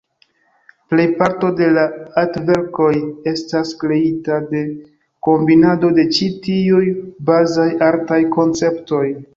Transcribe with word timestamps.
Plejparto 0.93 1.51
da 1.59 1.83
artverkoj 2.21 2.89
estas 3.33 3.75
kreita 3.85 4.41
de 4.55 4.63
kombinado 5.29 5.95
de 6.01 6.09
ĉi 6.19 6.33
tiuj 6.49 6.85
bazaj 7.31 7.69
artaj 7.93 8.23
konceptoj. 8.39 9.07